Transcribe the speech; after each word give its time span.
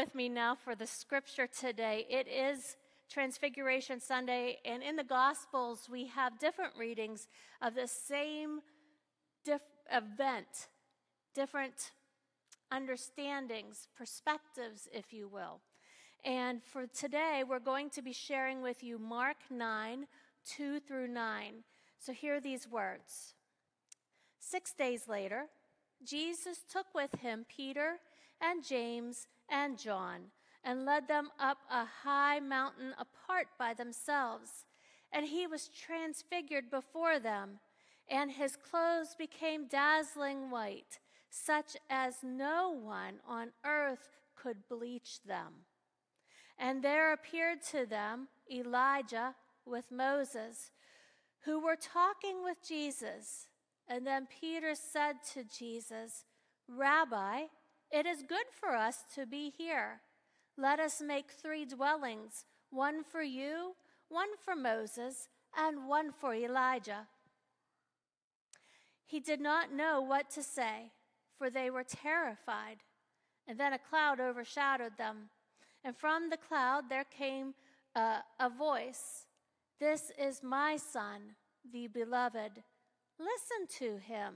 with 0.00 0.14
me 0.14 0.30
now 0.30 0.54
for 0.54 0.74
the 0.74 0.86
scripture 0.86 1.46
today. 1.46 2.06
It 2.08 2.26
is 2.26 2.78
Transfiguration 3.10 4.00
Sunday, 4.00 4.56
and 4.64 4.82
in 4.82 4.96
the 4.96 5.04
Gospels, 5.04 5.90
we 5.92 6.06
have 6.06 6.38
different 6.38 6.72
readings 6.78 7.28
of 7.60 7.74
the 7.74 7.86
same 7.86 8.60
diff- 9.44 9.60
event, 9.92 10.68
different 11.34 11.90
understandings, 12.72 13.88
perspectives, 13.94 14.88
if 14.90 15.12
you 15.12 15.28
will. 15.28 15.60
And 16.24 16.62
for 16.64 16.86
today, 16.86 17.44
we're 17.46 17.58
going 17.58 17.90
to 17.90 18.00
be 18.00 18.14
sharing 18.14 18.62
with 18.62 18.82
you 18.82 18.98
Mark 18.98 19.36
9, 19.50 20.06
2 20.46 20.80
through 20.80 21.08
9. 21.08 21.52
So 21.98 22.14
hear 22.14 22.40
these 22.40 22.66
words 22.66 23.34
Six 24.38 24.72
days 24.72 25.08
later, 25.08 25.48
Jesus 26.02 26.64
took 26.72 26.86
with 26.94 27.20
him 27.20 27.44
Peter 27.54 27.96
and 28.40 28.64
James 28.64 29.26
and 29.48 29.78
John 29.78 30.30
and 30.62 30.84
led 30.84 31.08
them 31.08 31.30
up 31.38 31.58
a 31.70 31.84
high 32.04 32.40
mountain 32.40 32.94
apart 32.98 33.48
by 33.58 33.74
themselves. 33.74 34.64
And 35.12 35.26
he 35.26 35.46
was 35.46 35.68
transfigured 35.68 36.70
before 36.70 37.18
them, 37.18 37.58
and 38.08 38.30
his 38.30 38.56
clothes 38.56 39.14
became 39.18 39.66
dazzling 39.66 40.50
white, 40.50 41.00
such 41.30 41.76
as 41.88 42.16
no 42.22 42.70
one 42.70 43.20
on 43.26 43.50
earth 43.64 44.10
could 44.36 44.68
bleach 44.68 45.22
them. 45.26 45.64
And 46.58 46.82
there 46.82 47.12
appeared 47.12 47.62
to 47.70 47.86
them 47.86 48.28
Elijah 48.52 49.34
with 49.64 49.90
Moses, 49.90 50.70
who 51.44 51.58
were 51.58 51.76
talking 51.76 52.44
with 52.44 52.58
Jesus. 52.66 53.48
And 53.88 54.06
then 54.06 54.28
Peter 54.40 54.74
said 54.74 55.16
to 55.32 55.42
Jesus, 55.42 56.24
Rabbi, 56.68 57.44
it 57.90 58.06
is 58.06 58.22
good 58.22 58.46
for 58.50 58.70
us 58.70 58.98
to 59.14 59.26
be 59.26 59.52
here. 59.56 60.00
Let 60.56 60.78
us 60.80 61.02
make 61.04 61.30
three 61.30 61.64
dwellings 61.64 62.44
one 62.70 63.02
for 63.02 63.22
you, 63.22 63.74
one 64.08 64.36
for 64.44 64.54
Moses, 64.54 65.28
and 65.56 65.88
one 65.88 66.12
for 66.12 66.34
Elijah. 66.34 67.08
He 69.04 69.18
did 69.18 69.40
not 69.40 69.72
know 69.72 70.00
what 70.00 70.30
to 70.30 70.42
say, 70.42 70.92
for 71.36 71.50
they 71.50 71.68
were 71.68 71.82
terrified. 71.82 72.76
And 73.48 73.58
then 73.58 73.72
a 73.72 73.78
cloud 73.78 74.20
overshadowed 74.20 74.96
them. 74.98 75.30
And 75.82 75.96
from 75.96 76.30
the 76.30 76.36
cloud 76.36 76.84
there 76.88 77.04
came 77.04 77.54
a, 77.96 78.22
voice 78.56 79.26
This 79.80 80.12
is 80.16 80.42
my 80.42 80.76
son, 80.76 81.34
the 81.72 81.88
beloved. 81.88 82.62
Listen 83.18 83.66
to 83.78 83.98
him. 83.98 84.34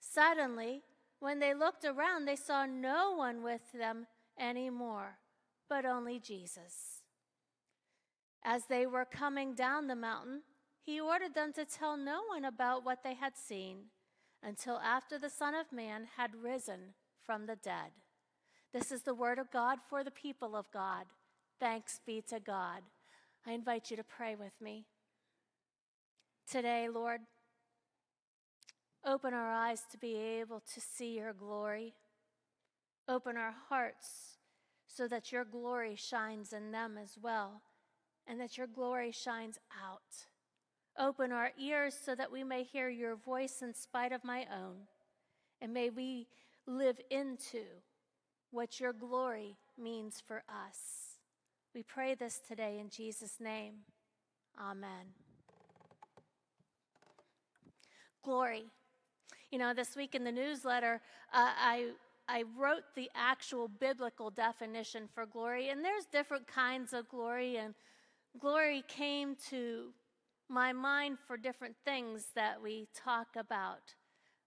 Suddenly, 0.00 0.82
when 1.20 1.38
they 1.38 1.54
looked 1.54 1.84
around, 1.84 2.24
they 2.24 2.36
saw 2.36 2.66
no 2.66 3.12
one 3.12 3.42
with 3.42 3.72
them 3.72 4.06
anymore, 4.38 5.18
but 5.68 5.84
only 5.84 6.18
Jesus. 6.18 7.02
As 8.44 8.66
they 8.68 8.86
were 8.86 9.04
coming 9.04 9.54
down 9.54 9.86
the 9.86 9.96
mountain, 9.96 10.42
he 10.84 11.00
ordered 11.00 11.34
them 11.34 11.52
to 11.54 11.64
tell 11.64 11.96
no 11.96 12.20
one 12.28 12.44
about 12.44 12.84
what 12.84 13.02
they 13.02 13.14
had 13.14 13.36
seen 13.36 13.86
until 14.42 14.78
after 14.78 15.18
the 15.18 15.30
Son 15.30 15.54
of 15.54 15.72
Man 15.72 16.06
had 16.16 16.30
risen 16.42 16.94
from 17.24 17.46
the 17.46 17.56
dead. 17.56 17.90
This 18.72 18.92
is 18.92 19.02
the 19.02 19.14
word 19.14 19.38
of 19.38 19.50
God 19.50 19.78
for 19.88 20.04
the 20.04 20.10
people 20.10 20.54
of 20.54 20.70
God. 20.70 21.06
Thanks 21.58 22.00
be 22.06 22.22
to 22.28 22.38
God. 22.38 22.82
I 23.46 23.52
invite 23.52 23.90
you 23.90 23.96
to 23.96 24.04
pray 24.04 24.36
with 24.36 24.52
me. 24.60 24.86
Today, 26.48 26.88
Lord, 26.88 27.22
Open 29.06 29.32
our 29.32 29.52
eyes 29.52 29.82
to 29.92 29.98
be 29.98 30.16
able 30.16 30.60
to 30.74 30.80
see 30.80 31.16
your 31.16 31.32
glory. 31.32 31.94
Open 33.08 33.36
our 33.36 33.54
hearts 33.68 34.38
so 34.88 35.06
that 35.06 35.30
your 35.30 35.44
glory 35.44 35.94
shines 35.94 36.52
in 36.52 36.72
them 36.72 36.98
as 37.00 37.16
well 37.22 37.62
and 38.26 38.40
that 38.40 38.58
your 38.58 38.66
glory 38.66 39.12
shines 39.12 39.58
out. 39.80 40.26
Open 40.98 41.30
our 41.30 41.52
ears 41.56 41.96
so 42.04 42.16
that 42.16 42.32
we 42.32 42.42
may 42.42 42.64
hear 42.64 42.88
your 42.88 43.14
voice 43.14 43.62
in 43.62 43.74
spite 43.74 44.10
of 44.10 44.24
my 44.24 44.44
own. 44.52 44.88
And 45.60 45.72
may 45.72 45.90
we 45.90 46.26
live 46.66 46.98
into 47.08 47.62
what 48.50 48.80
your 48.80 48.92
glory 48.92 49.56
means 49.78 50.20
for 50.26 50.42
us. 50.48 51.18
We 51.74 51.82
pray 51.84 52.14
this 52.14 52.40
today 52.46 52.78
in 52.80 52.88
Jesus' 52.88 53.38
name. 53.38 53.74
Amen. 54.58 55.12
Glory. 58.24 58.64
You 59.50 59.58
know, 59.58 59.72
this 59.72 59.94
week 59.96 60.14
in 60.14 60.24
the 60.24 60.32
newsletter, 60.32 61.00
uh, 61.32 61.52
I 61.56 61.90
I 62.28 62.44
wrote 62.58 62.82
the 62.96 63.08
actual 63.14 63.68
biblical 63.68 64.30
definition 64.30 65.08
for 65.14 65.26
glory, 65.26 65.68
and 65.68 65.84
there's 65.84 66.06
different 66.06 66.48
kinds 66.48 66.92
of 66.92 67.08
glory, 67.08 67.56
and 67.56 67.74
glory 68.40 68.82
came 68.88 69.36
to 69.50 69.92
my 70.48 70.72
mind 70.72 71.18
for 71.26 71.36
different 71.36 71.76
things 71.84 72.26
that 72.34 72.60
we 72.60 72.88
talk 72.94 73.28
about. 73.36 73.94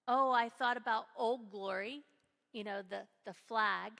Oh, 0.07 0.31
I 0.31 0.49
thought 0.49 0.77
about 0.77 1.05
old 1.17 1.51
glory, 1.51 2.01
you 2.53 2.63
know, 2.63 2.81
the, 2.89 3.01
the 3.25 3.33
flag. 3.47 3.91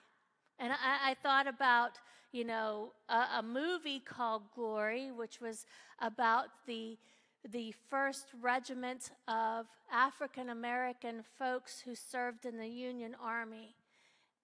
And 0.58 0.72
I, 0.72 1.10
I 1.10 1.14
thought 1.22 1.46
about, 1.46 1.92
you 2.32 2.44
know, 2.44 2.92
a, 3.08 3.38
a 3.38 3.42
movie 3.42 4.00
called 4.00 4.42
Glory, 4.54 5.10
which 5.10 5.40
was 5.40 5.66
about 6.00 6.48
the 6.66 6.98
the 7.48 7.74
first 7.88 8.26
regiment 8.40 9.10
of 9.26 9.66
African 9.92 10.50
American 10.50 11.22
folks 11.38 11.80
who 11.80 11.94
served 11.94 12.44
in 12.44 12.58
the 12.58 12.68
Union 12.68 13.16
Army. 13.22 13.74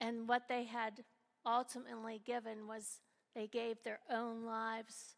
And 0.01 0.29
what 0.29 0.49
they 0.49 0.65
had 0.65 1.05
ultimately 1.45 2.21
given 2.25 2.67
was 2.67 3.01
they 3.35 3.47
gave 3.47 3.77
their 3.83 4.01
own 4.11 4.45
lives 4.45 5.17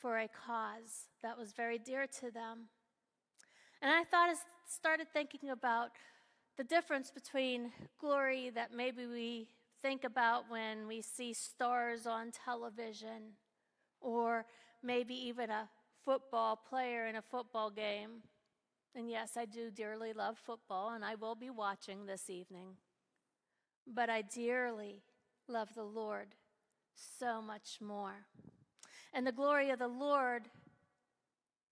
for 0.00 0.18
a 0.18 0.28
cause 0.28 1.08
that 1.22 1.38
was 1.38 1.52
very 1.52 1.78
dear 1.78 2.06
to 2.20 2.30
them. 2.30 2.68
And 3.82 3.90
I 3.90 4.04
thought, 4.04 4.30
I 4.30 4.34
started 4.68 5.08
thinking 5.12 5.50
about 5.50 5.90
the 6.56 6.64
difference 6.64 7.10
between 7.10 7.72
glory 8.00 8.50
that 8.54 8.74
maybe 8.74 9.06
we 9.06 9.48
think 9.82 10.04
about 10.04 10.50
when 10.50 10.86
we 10.86 11.00
see 11.00 11.32
stars 11.32 12.06
on 12.06 12.32
television, 12.32 13.34
or 14.00 14.44
maybe 14.82 15.14
even 15.14 15.50
a 15.50 15.68
football 16.04 16.56
player 16.56 17.06
in 17.06 17.16
a 17.16 17.22
football 17.22 17.70
game. 17.70 18.22
And 18.94 19.08
yes, 19.08 19.36
I 19.36 19.44
do 19.44 19.70
dearly 19.70 20.12
love 20.12 20.36
football, 20.38 20.90
and 20.90 21.04
I 21.04 21.14
will 21.14 21.34
be 21.34 21.50
watching 21.50 22.06
this 22.06 22.28
evening. 22.28 22.76
But 23.86 24.10
I 24.10 24.22
dearly 24.22 25.02
love 25.48 25.68
the 25.74 25.84
Lord 25.84 26.34
so 27.18 27.40
much 27.40 27.78
more. 27.80 28.26
And 29.12 29.26
the 29.26 29.32
glory 29.32 29.70
of 29.70 29.78
the 29.78 29.88
Lord 29.88 30.48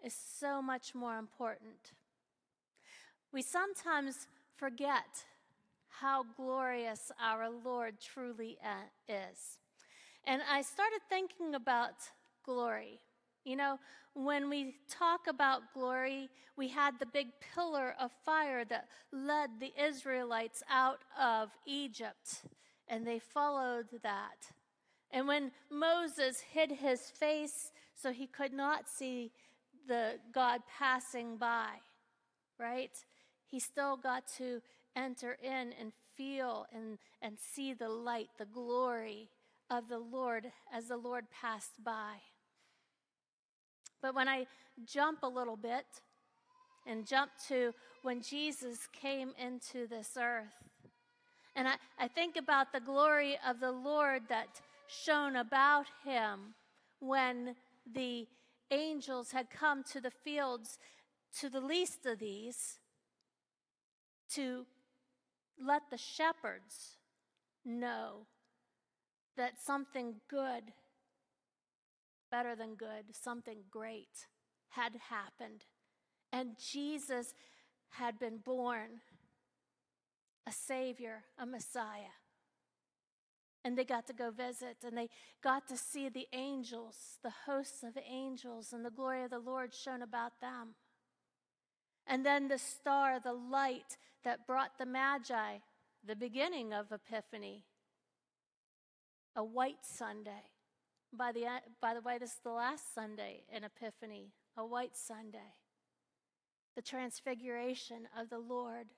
is 0.05 0.15
so 0.15 0.62
much 0.62 0.94
more 0.94 1.19
important. 1.19 1.93
We 3.33 3.43
sometimes 3.43 4.27
forget 4.56 5.25
how 5.88 6.25
glorious 6.37 7.11
our 7.21 7.50
Lord 7.50 7.94
truly 8.00 8.59
uh, 8.65 9.12
is. 9.12 9.59
And 10.25 10.43
I 10.50 10.62
started 10.62 11.00
thinking 11.09 11.55
about 11.55 11.94
glory. 12.44 13.00
You 13.48 13.56
know, 13.56 13.78
when 14.12 14.50
we 14.50 14.75
talk 14.91 15.20
about 15.26 15.72
glory, 15.72 16.28
we 16.59 16.69
had 16.69 16.98
the 16.98 17.06
big 17.06 17.28
pillar 17.54 17.94
of 17.98 18.12
fire 18.22 18.62
that 18.66 18.88
led 19.10 19.59
the 19.59 19.72
Israelites 19.82 20.62
out 20.70 20.98
of 21.19 21.48
Egypt, 21.64 22.42
and 22.88 23.06
they 23.06 23.19
followed 23.19 23.87
that. 24.03 24.50
And 25.10 25.26
when 25.26 25.50
Moses 25.70 26.41
hid 26.41 26.70
his 26.70 27.08
face 27.08 27.72
so 27.94 28.12
he 28.12 28.26
could 28.26 28.53
not 28.53 28.87
see 28.87 29.32
the 29.87 30.16
God 30.31 30.60
passing 30.78 31.38
by, 31.38 31.70
right? 32.60 33.03
He 33.47 33.60
still 33.60 33.97
got 33.97 34.25
to 34.37 34.60
enter 34.94 35.38
in 35.42 35.72
and 35.81 35.92
feel 36.14 36.66
and, 36.70 36.98
and 37.22 37.38
see 37.38 37.72
the 37.72 37.88
light, 37.88 38.28
the 38.37 38.44
glory 38.44 39.31
of 39.70 39.88
the 39.88 40.00
Lord 40.00 40.52
as 40.70 40.88
the 40.88 40.99
Lord 40.99 41.31
passed 41.31 41.82
by. 41.82 42.17
But 44.00 44.15
when 44.15 44.29
I 44.29 44.47
jump 44.85 45.23
a 45.23 45.29
little 45.29 45.56
bit 45.56 45.87
and 46.87 47.06
jump 47.06 47.33
to 47.49 47.73
when 48.03 48.23
Jesus 48.23 48.87
came 48.93 49.33
into 49.39 49.87
this 49.87 50.17
earth, 50.19 50.55
and 51.56 51.67
I, 51.67 51.75
I 51.99 52.09
think 52.09 52.37
about 52.37 52.73
the 52.73 52.81
glory 52.81 53.37
of 53.47 53.61
the 53.61 53.73
Lord 53.73 54.23
that 54.29 54.61
shone 54.87 55.37
about 55.37 55.87
him 56.05 56.55
when 57.00 57.56
the 57.93 58.27
angels 58.71 59.33
had 59.33 59.50
come 59.50 59.83
to 59.83 60.00
the 60.00 60.11
fields 60.11 60.79
to 61.41 61.49
the 61.49 61.61
least 61.61 62.06
of 62.06 62.19
these 62.19 62.79
to 64.35 64.67
let 65.65 65.83
the 65.91 65.99
shepherds 65.99 66.97
know 67.65 68.27
that 69.37 69.61
something 69.61 70.15
good 70.29 70.65
better 72.30 72.54
than 72.54 72.75
good, 72.75 73.04
something 73.12 73.58
great 73.70 74.26
had 74.70 74.92
happened. 75.10 75.64
And 76.32 76.56
Jesus 76.58 77.34
had 77.90 78.19
been 78.19 78.38
born 78.38 79.00
a 80.46 80.52
Savior, 80.52 81.25
a 81.38 81.44
Messiah. 81.44 82.16
And 83.64 83.76
they 83.76 83.84
got 83.84 84.06
to 84.06 84.12
go 84.12 84.30
visit, 84.30 84.78
and 84.86 84.96
they 84.96 85.08
got 85.42 85.69
to 85.69 85.76
see 85.76 86.08
the 86.08 86.26
angels, 86.32 87.19
the 87.22 87.32
hosts 87.46 87.82
of 87.82 87.98
angels, 88.08 88.72
and 88.72 88.84
the 88.84 88.90
glory 88.90 89.25
of 89.25 89.30
the 89.30 89.38
Lord 89.38 89.75
shone 89.75 90.00
about 90.00 90.40
them. 90.40 90.75
And 92.06 92.25
then 92.25 92.48
the 92.48 92.56
star, 92.58 93.20
the 93.20 93.34
light 93.34 93.98
that 94.25 94.46
brought 94.46 94.78
the 94.78 94.86
Magi, 94.86 95.58
the 96.06 96.16
beginning 96.16 96.72
of 96.72 96.92
Epiphany, 96.92 97.64
a 99.36 99.44
white 99.44 99.84
Sunday. 99.84 100.50
By 101.12 101.32
the, 101.32 101.46
by 101.81 101.94
the 101.94 102.00
way, 102.00 102.19
this 102.19 102.32
is 102.32 102.40
the 102.44 102.50
last 102.50 102.94
Sunday 102.94 103.44
in 103.52 103.64
Epiphany, 103.64 104.32
a 104.56 104.64
white 104.64 104.96
Sunday. 104.96 105.55
The 106.76 106.82
transfiguration 106.82 108.08
of 108.19 108.31
the 108.31 108.38
Lord, 108.38 108.88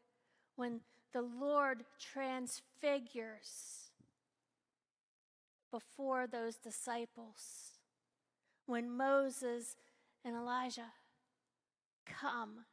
when 0.57 0.81
the 1.13 1.23
Lord 1.23 1.85
transfigures 1.99 3.91
before 5.71 6.27
those 6.27 6.57
disciples, 6.57 7.79
when 8.67 8.91
Moses 8.91 9.77
and 10.25 10.37
Elijah 10.37 10.93
come 12.07 12.65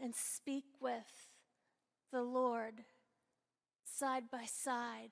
and 0.00 0.14
speak 0.14 0.64
with 0.80 1.30
the 2.12 2.22
Lord 2.22 2.84
side 3.84 4.24
by 4.30 4.44
side. 4.44 5.10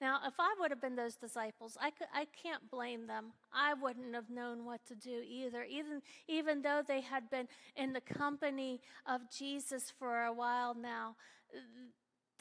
Now, 0.00 0.20
if 0.26 0.34
I 0.38 0.54
would 0.60 0.70
have 0.70 0.80
been 0.80 0.94
those 0.94 1.16
disciples, 1.16 1.76
I, 1.80 1.90
could, 1.90 2.06
I 2.14 2.26
can't 2.42 2.70
blame 2.70 3.06
them. 3.06 3.32
I 3.52 3.74
wouldn't 3.74 4.14
have 4.14 4.30
known 4.30 4.64
what 4.64 4.84
to 4.86 4.94
do 4.94 5.22
either, 5.28 5.64
even, 5.64 6.02
even 6.28 6.62
though 6.62 6.82
they 6.86 7.00
had 7.00 7.28
been 7.30 7.48
in 7.76 7.92
the 7.92 8.00
company 8.00 8.80
of 9.06 9.22
Jesus 9.36 9.92
for 9.98 10.24
a 10.24 10.32
while 10.32 10.74
now. 10.74 11.16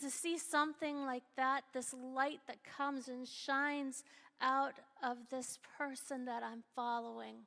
To 0.01 0.11
see 0.11 0.37
something 0.37 1.05
like 1.05 1.23
that, 1.35 1.63
this 1.73 1.93
light 1.93 2.41
that 2.45 2.57
comes 2.63 3.07
and 3.07 3.27
shines 3.27 4.03
out 4.39 4.75
of 5.01 5.17
this 5.31 5.57
person 5.77 6.25
that 6.25 6.43
I'm 6.43 6.63
following 6.75 7.37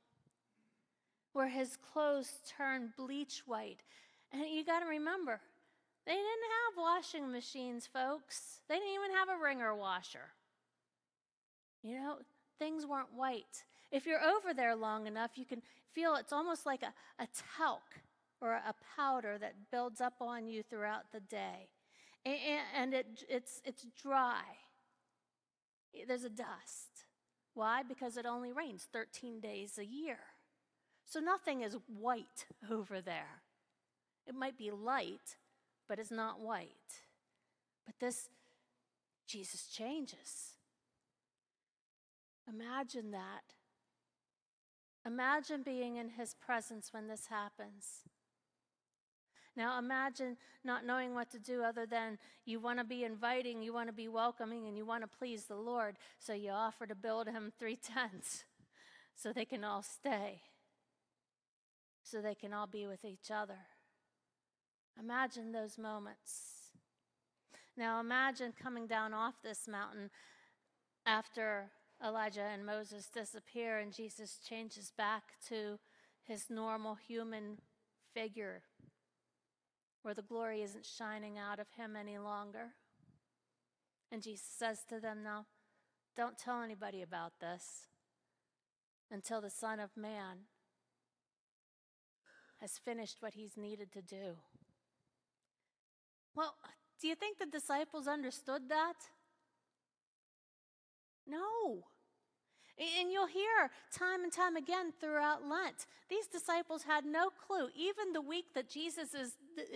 where 1.32 1.48
his 1.48 1.76
clothes 1.76 2.40
turn 2.56 2.92
bleach 2.96 3.42
white. 3.46 3.80
And 4.32 4.42
you 4.48 4.64
got 4.64 4.80
to 4.80 4.86
remember, 4.86 5.40
they 6.06 6.12
didn't 6.12 6.24
have 6.24 6.82
washing 6.82 7.30
machines, 7.30 7.86
folks. 7.86 8.60
They 8.68 8.76
didn't 8.76 8.94
even 8.94 9.16
have 9.16 9.28
a 9.28 9.42
wringer 9.42 9.74
washer. 9.74 10.32
You 11.82 11.96
know, 11.96 12.16
things 12.58 12.86
weren't 12.86 13.14
white. 13.14 13.64
If 13.90 14.06
you're 14.06 14.22
over 14.22 14.54
there 14.54 14.74
long 14.74 15.06
enough, 15.06 15.32
you 15.36 15.44
can 15.44 15.62
feel 15.92 16.14
it's 16.14 16.32
almost 16.32 16.66
like 16.66 16.82
a, 16.82 16.92
a 17.22 17.26
talc 17.56 17.82
or 18.40 18.52
a 18.52 18.74
powder 18.96 19.36
that 19.38 19.70
builds 19.70 20.00
up 20.00 20.14
on 20.20 20.46
you 20.46 20.62
throughout 20.62 21.12
the 21.12 21.20
day. 21.20 21.68
And, 22.24 22.36
and 22.76 22.94
it, 22.94 23.24
it's, 23.28 23.60
it's 23.64 23.86
dry. 24.00 24.42
There's 26.06 26.24
a 26.24 26.30
dust. 26.30 27.06
Why? 27.54 27.82
Because 27.82 28.16
it 28.16 28.26
only 28.26 28.52
rains 28.52 28.88
13 28.92 29.40
days 29.40 29.78
a 29.78 29.84
year. 29.84 30.18
So 31.06 31.18
nothing 31.20 31.62
is 31.62 31.76
white 31.86 32.46
over 32.70 33.00
there. 33.00 33.42
It 34.26 34.34
might 34.34 34.56
be 34.56 34.70
light, 34.70 35.36
but 35.90 35.98
it's 35.98 36.12
not 36.12 36.38
white. 36.38 37.02
But 37.84 37.96
this, 37.98 38.28
Jesus 39.26 39.66
changes. 39.66 40.54
Imagine 42.48 43.10
that. 43.10 43.42
Imagine 45.04 45.64
being 45.64 45.96
in 45.96 46.10
his 46.10 46.34
presence 46.34 46.90
when 46.92 47.08
this 47.08 47.26
happens. 47.26 48.04
Now 49.56 49.80
imagine 49.80 50.36
not 50.62 50.86
knowing 50.86 51.16
what 51.16 51.32
to 51.32 51.40
do 51.40 51.64
other 51.64 51.86
than 51.86 52.18
you 52.44 52.60
want 52.60 52.78
to 52.78 52.84
be 52.84 53.02
inviting, 53.02 53.60
you 53.60 53.72
want 53.72 53.88
to 53.88 53.92
be 53.92 54.06
welcoming, 54.06 54.68
and 54.68 54.76
you 54.76 54.86
want 54.86 55.02
to 55.02 55.18
please 55.18 55.46
the 55.46 55.56
Lord. 55.56 55.96
So 56.20 56.34
you 56.34 56.50
offer 56.50 56.86
to 56.86 56.94
build 56.94 57.26
him 57.26 57.50
three 57.58 57.76
tents 57.94 58.44
so 59.16 59.32
they 59.32 59.44
can 59.44 59.64
all 59.64 59.82
stay 59.82 60.42
so 62.10 62.20
they 62.20 62.34
can 62.34 62.52
all 62.52 62.66
be 62.66 62.86
with 62.86 63.04
each 63.04 63.30
other. 63.30 63.58
Imagine 64.98 65.52
those 65.52 65.78
moments. 65.78 66.70
Now 67.76 68.00
imagine 68.00 68.52
coming 68.60 68.86
down 68.86 69.14
off 69.14 69.34
this 69.42 69.66
mountain 69.66 70.10
after 71.06 71.70
Elijah 72.04 72.42
and 72.52 72.64
Moses 72.64 73.08
disappear 73.08 73.78
and 73.78 73.92
Jesus 73.92 74.38
changes 74.46 74.92
back 74.96 75.22
to 75.48 75.78
his 76.22 76.50
normal 76.50 76.94
human 76.94 77.58
figure 78.14 78.62
where 80.02 80.14
the 80.14 80.22
glory 80.22 80.62
isn't 80.62 80.86
shining 80.86 81.38
out 81.38 81.58
of 81.58 81.66
him 81.76 81.94
any 81.96 82.18
longer. 82.18 82.74
And 84.10 84.22
Jesus 84.22 84.46
says 84.46 84.80
to 84.88 84.98
them, 84.98 85.22
Now, 85.22 85.46
don't 86.16 86.38
tell 86.38 86.62
anybody 86.62 87.02
about 87.02 87.34
this 87.40 87.86
until 89.10 89.40
the 89.40 89.50
Son 89.50 89.78
of 89.78 89.96
Man 89.96 90.46
has 92.60 92.78
finished 92.78 93.18
what 93.20 93.34
he's 93.34 93.56
needed 93.56 93.92
to 93.92 94.02
do. 94.02 94.36
Well, 96.34 96.54
do 97.00 97.08
you 97.08 97.14
think 97.14 97.38
the 97.38 97.46
disciples 97.46 98.06
understood 98.06 98.68
that? 98.68 98.94
No. 101.26 101.84
And 102.78 103.12
you'll 103.12 103.26
hear 103.26 103.70
time 103.92 104.24
and 104.24 104.32
time 104.32 104.56
again 104.56 104.92
throughout 105.00 105.46
Lent, 105.46 105.86
these 106.08 106.26
disciples 106.26 106.84
had 106.84 107.04
no 107.04 107.28
clue. 107.28 107.68
Even 107.76 108.12
the 108.12 108.22
week 108.22 108.46
that 108.54 108.70
Jesus 108.70 109.12
is, 109.12 109.34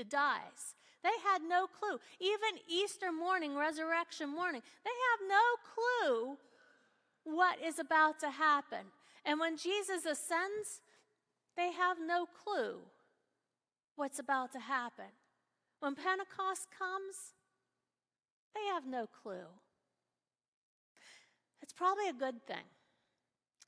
dies, 0.09 0.75
they 1.03 1.11
had 1.23 1.43
no 1.43 1.67
clue. 1.67 1.99
Even 2.19 2.61
Easter 2.67 3.13
morning, 3.13 3.55
resurrection 3.55 4.31
morning, 4.31 4.63
they 4.85 4.91
have 5.11 5.29
no 5.29 5.45
clue 5.75 6.39
what 7.25 7.59
is 7.63 7.79
about 7.79 8.21
to 8.21 8.31
happen. 8.31 8.87
And 9.27 9.39
when 9.39 9.57
Jesus 9.57 10.07
ascends, 10.07 10.81
they 11.57 11.73
have 11.73 11.99
no 12.05 12.27
clue 12.27 12.81
what's 13.97 14.19
about 14.19 14.53
to 14.53 14.61
happen. 14.61 15.13
When 15.85 15.95
Pentecost 15.95 16.69
comes, 16.79 17.35
they 18.55 18.65
have 18.73 18.87
no 18.87 19.07
clue. 19.07 19.53
It's 21.61 21.75
probably 21.75 22.09
a 22.09 22.15
good 22.15 22.47
thing. 22.47 22.65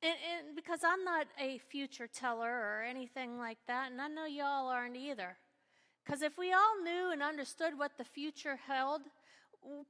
And, 0.03 0.15
and, 0.15 0.57
because 0.57 0.81
I'm 0.83 1.05
not 1.05 1.27
a 1.39 1.59
future 1.59 2.07
teller 2.07 2.51
or 2.51 2.83
anything 2.89 3.37
like 3.37 3.59
that, 3.69 3.93
and 3.93 4.01
I 4.01 4.09
know 4.09 4.25
y'all 4.25 4.69
aren't 4.69 4.97
either. 4.97 5.37
Because 6.03 6.23
if 6.23 6.39
we 6.39 6.55
all 6.55 6.83
knew 6.83 7.13
and 7.13 7.23
understood 7.23 7.79
what 7.79 7.99
the 7.99 8.05
future 8.05 8.59
held, 8.67 9.03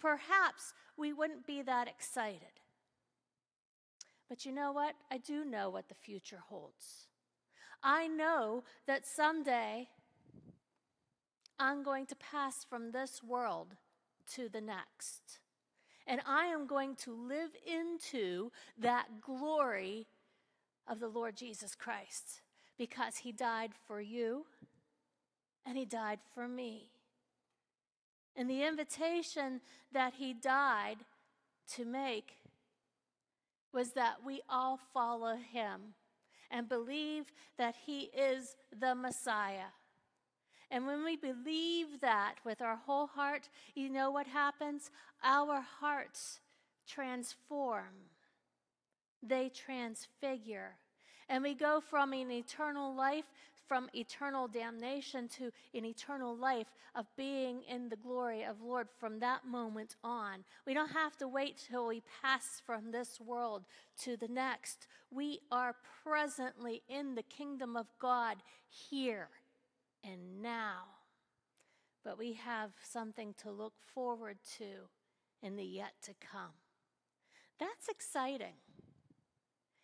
perhaps 0.00 0.74
we 0.96 1.12
wouldn't 1.12 1.46
be 1.46 1.62
that 1.62 1.86
excited. 1.86 2.58
But 4.28 4.44
you 4.44 4.50
know 4.50 4.72
what? 4.72 4.96
I 5.12 5.18
do 5.18 5.44
know 5.44 5.70
what 5.70 5.88
the 5.88 5.94
future 5.94 6.42
holds. 6.48 7.06
I 7.84 8.08
know 8.08 8.64
that 8.88 9.06
someday 9.06 9.90
I'm 11.58 11.82
going 11.82 12.06
to 12.06 12.16
pass 12.16 12.64
from 12.68 12.92
this 12.92 13.22
world 13.22 13.74
to 14.34 14.48
the 14.48 14.60
next. 14.60 15.40
And 16.06 16.20
I 16.26 16.46
am 16.46 16.66
going 16.66 16.94
to 16.96 17.12
live 17.12 17.50
into 17.66 18.52
that 18.78 19.20
glory 19.20 20.06
of 20.86 21.00
the 21.00 21.08
Lord 21.08 21.36
Jesus 21.36 21.74
Christ 21.74 22.42
because 22.78 23.18
he 23.18 23.32
died 23.32 23.72
for 23.86 24.00
you 24.00 24.46
and 25.64 25.76
he 25.76 25.84
died 25.84 26.20
for 26.34 26.46
me. 26.46 26.90
And 28.36 28.48
the 28.48 28.62
invitation 28.62 29.60
that 29.92 30.14
he 30.14 30.32
died 30.32 30.98
to 31.74 31.84
make 31.84 32.38
was 33.72 33.92
that 33.92 34.16
we 34.24 34.42
all 34.48 34.78
follow 34.92 35.36
him 35.36 35.94
and 36.50 36.68
believe 36.68 37.24
that 37.58 37.74
He 37.86 38.10
is 38.16 38.56
the 38.78 38.94
Messiah. 38.94 39.72
And 40.70 40.86
when 40.86 41.04
we 41.04 41.16
believe 41.16 42.00
that 42.00 42.34
with 42.44 42.60
our 42.60 42.76
whole 42.76 43.06
heart, 43.06 43.48
you 43.74 43.88
know 43.88 44.10
what 44.10 44.26
happens? 44.26 44.90
Our 45.22 45.60
hearts 45.60 46.40
transform, 46.88 48.10
they 49.22 49.48
transfigure. 49.48 50.76
And 51.28 51.42
we 51.42 51.54
go 51.54 51.80
from 51.80 52.12
an 52.12 52.30
eternal 52.30 52.94
life 52.94 53.24
from 53.66 53.88
eternal 53.94 54.48
damnation 54.48 55.28
to 55.28 55.50
an 55.74 55.84
eternal 55.84 56.36
life 56.36 56.68
of 56.94 57.06
being 57.16 57.62
in 57.68 57.88
the 57.88 57.96
glory 57.96 58.44
of 58.44 58.60
Lord 58.62 58.88
from 58.98 59.18
that 59.20 59.46
moment 59.46 59.96
on. 60.04 60.44
We 60.66 60.74
don't 60.74 60.92
have 60.92 61.16
to 61.18 61.28
wait 61.28 61.64
till 61.68 61.88
we 61.88 62.02
pass 62.22 62.62
from 62.64 62.90
this 62.90 63.20
world 63.20 63.64
to 64.02 64.16
the 64.16 64.28
next. 64.28 64.86
We 65.10 65.40
are 65.50 65.74
presently 66.04 66.82
in 66.88 67.14
the 67.14 67.22
kingdom 67.22 67.76
of 67.76 67.86
God 67.98 68.36
here 68.68 69.28
and 70.06 70.42
now. 70.42 70.84
But 72.04 72.18
we 72.18 72.34
have 72.34 72.70
something 72.82 73.34
to 73.42 73.50
look 73.50 73.74
forward 73.84 74.38
to 74.58 74.88
in 75.42 75.56
the 75.56 75.64
yet 75.64 75.94
to 76.04 76.12
come. 76.20 76.52
That's 77.58 77.88
exciting. 77.88 78.54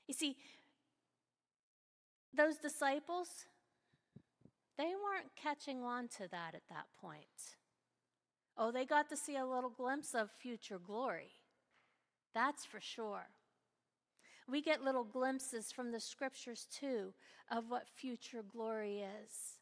You 0.07 0.15
see, 0.15 0.37
those 2.37 2.57
disciples, 2.57 3.47
they 4.79 4.93
weren't 5.03 5.35
catching 5.37 5.83
on 5.83 6.09
to 6.19 6.29
that 6.31 6.55
at 6.55 6.69
that 6.69 6.87
point. 7.01 7.57
Oh, 8.57 8.71
they 8.71 8.85
got 8.85 9.09
to 9.09 9.17
see 9.17 9.37
a 9.37 9.47
little 9.47 9.71
glimpse 9.71 10.15
of 10.15 10.31
future 10.31 10.79
glory. 10.79 11.33
That's 12.35 12.65
for 12.65 12.81
sure. 12.81 13.29
We 14.49 14.61
get 14.61 14.83
little 14.83 15.05
glimpses 15.05 15.73
from 15.73 15.93
the 15.93 16.01
scriptures 16.01 16.67
too 16.71 17.15
of 17.51 17.71
what 17.71 17.89
future 17.89 18.43
glory 18.43 19.05
is. 19.25 19.62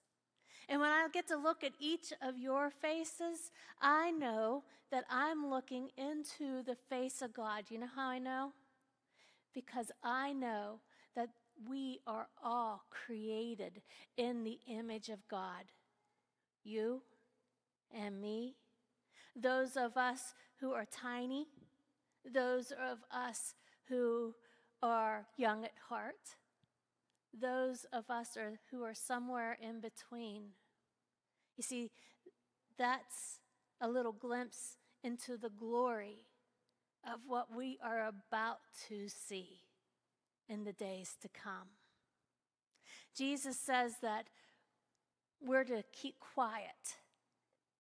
And 0.69 0.81
when 0.81 0.91
I 0.91 1.09
get 1.13 1.27
to 1.29 1.37
look 1.37 1.65
at 1.65 1.73
each 1.81 2.13
of 2.23 2.39
your 2.39 2.71
faces, 2.71 3.51
I 3.81 4.11
know 4.11 4.65
that 4.91 5.05
I'm 5.11 5.49
looking 5.49 5.91
into 5.97 6.63
the 6.63 6.77
face 6.89 7.23
of 7.23 7.33
God. 7.33 7.65
You 7.71 7.79
know 7.79 7.89
how 7.95 8.09
I 8.09 8.19
know? 8.19 8.53
Because 9.55 9.91
I 10.03 10.33
know 10.33 10.81
that 11.17 11.31
we 11.69 12.01
are 12.07 12.29
all 12.43 12.85
created 12.91 13.83
in 14.17 14.45
the 14.45 14.59
image 14.69 15.09
of 15.09 15.27
God. 15.29 15.65
You 16.65 17.03
and 17.93 18.21
me, 18.21 18.55
those 19.35 19.77
of 19.77 19.97
us 19.97 20.35
who 20.61 20.73
are 20.73 20.85
tiny, 20.85 21.49
those 22.25 22.71
of 22.73 22.99
us 23.11 23.55
who 23.89 24.35
are 24.83 25.27
young 25.37 25.65
at 25.65 25.73
heart, 25.89 26.37
those 27.39 27.87
of 27.93 28.11
us 28.11 28.37
are, 28.37 28.59
who 28.71 28.83
are 28.85 28.95
somewhere 28.95 29.57
in 29.61 29.81
between. 29.81 30.51
You 31.57 31.63
see, 31.63 31.91
that's 32.79 33.41
a 33.81 33.89
little 33.89 34.13
glimpse 34.13 34.77
into 35.03 35.37
the 35.37 35.51
glory 35.51 36.27
of 37.05 37.21
what 37.27 37.55
we 37.55 37.79
are 37.83 38.07
about 38.07 38.59
to 38.89 39.09
see 39.09 39.61
in 40.49 40.65
the 40.65 40.73
days 40.73 41.17
to 41.23 41.29
come. 41.29 41.69
Jesus 43.17 43.59
says 43.59 43.95
that 44.03 44.27
we're 45.41 45.65
to 45.65 45.83
keep 45.93 46.17
quiet, 46.21 46.99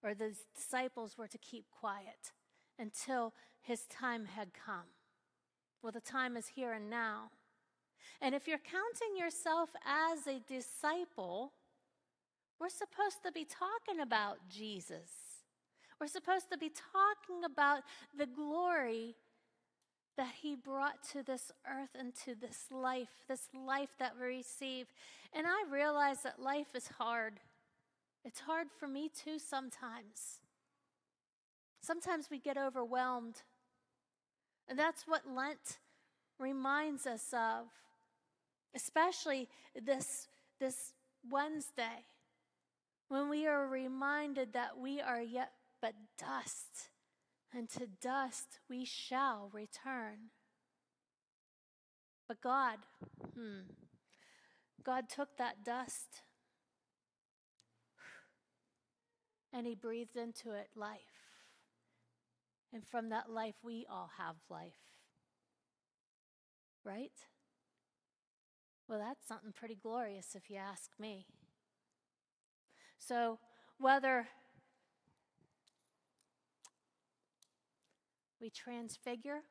or 0.03 0.15
the 0.15 0.35
disciples 0.55 1.19
were 1.19 1.29
to 1.29 1.39
keep 1.39 1.67
quiet 1.71 2.33
until 2.79 3.35
his 3.61 3.83
time 3.87 4.25
had 4.25 4.49
come. 4.55 4.87
Well, 5.83 5.93
the 5.93 6.01
time 6.01 6.37
is 6.37 6.49
here 6.49 6.73
and 6.73 6.89
now. 6.89 7.31
And 8.21 8.35
if 8.35 8.47
you're 8.47 8.59
counting 8.59 9.17
yourself 9.17 9.71
as 9.87 10.27
a 10.27 10.41
disciple, 10.47 11.53
we're 12.59 12.69
supposed 12.69 13.23
to 13.25 13.33
be 13.33 13.45
talking 13.45 14.01
about 14.01 14.37
Jesus. 14.49 15.11
We're 16.01 16.07
supposed 16.07 16.51
to 16.51 16.59
be 16.59 16.71
talking 16.71 17.45
about 17.45 17.83
the 18.17 18.27
glory 18.27 19.17
that 20.17 20.33
he 20.43 20.55
brought 20.55 21.03
to 21.13 21.23
this 21.23 21.51
earth 21.67 21.91
and 21.99 22.15
to 22.25 22.35
this 22.35 22.67
life, 22.71 23.09
this 23.29 23.49
life 23.55 23.91
that 23.99 24.15
we 24.21 24.27
receive. 24.27 24.87
And 25.33 25.47
I 25.47 25.65
realize 25.71 26.23
that 26.23 26.41
life 26.41 26.75
is 26.75 26.89
hard. 26.99 27.41
It's 28.25 28.41
hard 28.41 28.67
for 28.79 28.87
me 28.87 29.09
too 29.09 29.39
sometimes. 29.39 30.41
Sometimes 31.81 32.29
we 32.31 32.39
get 32.39 32.59
overwhelmed. 32.59 33.43
And 34.69 34.79
that's 34.79 35.05
what 35.07 35.23
Lent 35.27 35.79
reminds 36.39 37.07
us 37.07 37.33
of, 37.33 37.67
especially 38.75 39.49
this, 39.81 40.29
this 40.59 40.93
Wednesday, 41.29 42.05
when 43.09 43.29
we 43.29 43.47
are 43.47 43.67
reminded 43.67 44.53
that 44.53 44.79
we 44.79 45.01
are 45.01 45.21
yet 45.21 45.53
but 45.83 45.95
dust, 46.19 46.91
and 47.53 47.69
to 47.71 47.87
dust 47.87 48.61
we 48.69 48.85
shall 48.85 49.51
return. 49.53 50.31
But 52.29 52.41
God, 52.41 52.79
hmm, 53.35 53.63
God 54.85 55.09
took 55.09 55.37
that 55.37 55.65
dust 55.65 56.23
and 59.53 59.67
He 59.67 59.75
breathed 59.75 60.17
into 60.17 60.53
it 60.53 60.69
life. 60.77 61.01
And 62.73 62.87
from 62.87 63.09
that 63.09 63.31
life, 63.31 63.57
we 63.63 63.87
all 63.91 64.11
have 64.19 64.37
life. 64.49 64.73
Right? 66.85 67.11
Well, 68.91 68.99
that's 68.99 69.29
something 69.29 69.53
pretty 69.53 69.77
glorious 69.81 70.35
if 70.35 70.51
you 70.51 70.57
ask 70.57 70.91
me. 70.99 71.25
So, 72.99 73.39
whether 73.79 74.27
we 78.41 78.51
transfigure 78.51 79.43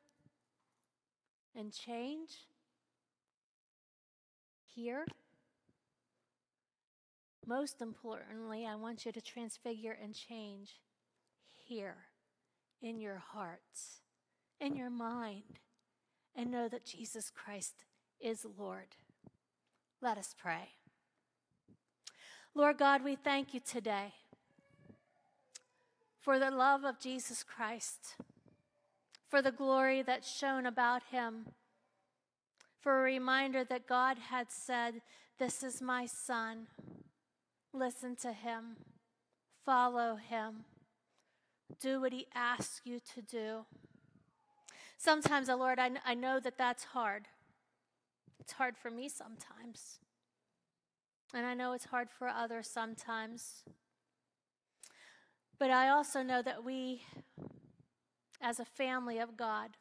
and 1.56 1.72
change 1.72 2.32
here, 4.66 5.06
most 7.46 7.80
importantly, 7.80 8.66
I 8.66 8.74
want 8.74 9.06
you 9.06 9.12
to 9.12 9.22
transfigure 9.22 9.96
and 10.02 10.14
change 10.14 10.82
here 11.54 11.96
in 12.82 13.00
your 13.00 13.22
hearts, 13.32 14.02
in 14.60 14.76
your 14.76 14.90
mind, 14.90 15.60
and 16.36 16.50
know 16.50 16.68
that 16.68 16.84
Jesus 16.84 17.30
Christ 17.34 17.86
is 18.20 18.44
Lord. 18.58 18.96
Let 20.02 20.16
us 20.16 20.34
pray. 20.38 20.70
Lord 22.54 22.78
God, 22.78 23.04
we 23.04 23.16
thank 23.16 23.52
you 23.52 23.60
today 23.60 24.14
for 26.18 26.38
the 26.38 26.50
love 26.50 26.84
of 26.84 26.98
Jesus 26.98 27.42
Christ, 27.42 28.16
for 29.28 29.42
the 29.42 29.52
glory 29.52 30.02
that 30.02 30.24
shone 30.24 30.64
about 30.64 31.02
him, 31.10 31.46
for 32.80 33.00
a 33.00 33.02
reminder 33.02 33.62
that 33.64 33.86
God 33.86 34.16
had 34.30 34.50
said, 34.50 35.02
This 35.38 35.62
is 35.62 35.82
my 35.82 36.06
son. 36.06 36.68
Listen 37.72 38.16
to 38.16 38.32
him, 38.32 38.76
follow 39.64 40.16
him. 40.16 40.64
Do 41.78 42.00
what 42.00 42.12
He 42.12 42.26
asks 42.34 42.80
you 42.84 42.98
to 43.14 43.22
do. 43.22 43.66
Sometimes, 44.98 45.48
Lord, 45.48 45.78
I 45.78 46.14
know 46.14 46.40
that 46.40 46.58
that's 46.58 46.84
hard. 46.84 47.28
It's 48.40 48.52
hard 48.52 48.76
for 48.76 48.90
me 48.90 49.08
sometimes. 49.08 50.00
And 51.32 51.46
I 51.46 51.54
know 51.54 51.72
it's 51.72 51.84
hard 51.84 52.08
for 52.10 52.26
others 52.26 52.68
sometimes. 52.68 53.62
But 55.58 55.70
I 55.70 55.90
also 55.90 56.22
know 56.22 56.42
that 56.42 56.64
we, 56.64 57.02
as 58.40 58.58
a 58.58 58.64
family 58.64 59.18
of 59.18 59.36
God, 59.36 59.76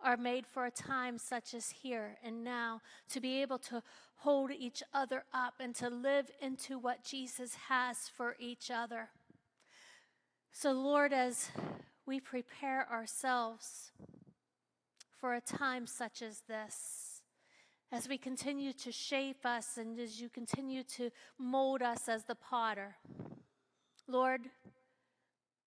are 0.00 0.18
made 0.18 0.46
for 0.46 0.66
a 0.66 0.70
time 0.70 1.16
such 1.16 1.54
as 1.54 1.70
here 1.70 2.18
and 2.22 2.44
now 2.44 2.82
to 3.08 3.20
be 3.20 3.40
able 3.40 3.58
to 3.58 3.82
hold 4.16 4.50
each 4.50 4.82
other 4.92 5.24
up 5.32 5.54
and 5.58 5.74
to 5.76 5.88
live 5.88 6.30
into 6.42 6.78
what 6.78 7.02
Jesus 7.02 7.54
has 7.68 8.08
for 8.14 8.36
each 8.38 8.70
other. 8.70 9.08
So, 10.52 10.72
Lord, 10.72 11.14
as 11.14 11.50
we 12.06 12.20
prepare 12.20 12.86
ourselves 12.90 13.92
for 15.24 15.32
a 15.32 15.40
time 15.40 15.86
such 15.86 16.20
as 16.20 16.42
this, 16.48 17.22
as 17.90 18.06
we 18.06 18.18
continue 18.18 18.74
to 18.74 18.92
shape 18.92 19.46
us 19.46 19.78
and 19.78 19.98
as 19.98 20.20
you 20.20 20.28
continue 20.28 20.82
to 20.82 21.08
mold 21.38 21.80
us 21.80 22.10
as 22.10 22.24
the 22.24 22.34
potter, 22.34 22.96
Lord, 24.06 24.42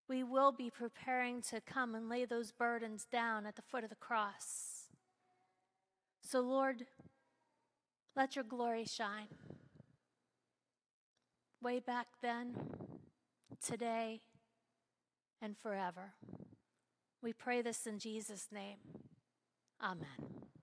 we 0.08 0.22
will 0.22 0.52
be 0.52 0.70
preparing 0.70 1.42
to 1.50 1.60
come 1.60 1.96
and 1.96 2.08
lay 2.08 2.24
those 2.24 2.52
burdens 2.52 3.08
down 3.12 3.48
at 3.48 3.56
the 3.56 3.64
foot 3.64 3.84
of 3.84 3.90
the 3.90 3.96
cross. 3.96 4.92
So, 6.22 6.40
Lord, 6.42 6.86
let 8.16 8.36
your 8.36 8.46
glory 8.46 8.86
shine. 8.86 9.30
Way 11.64 11.80
back 11.80 12.06
then, 12.22 12.54
today, 13.66 14.22
and 15.42 15.58
forever. 15.58 16.14
We 17.24 17.34
pray 17.34 17.64
this 17.64 17.88
in 17.88 17.98
Jesus' 17.98 18.50
name. 18.54 18.78
Amen. 19.82 20.57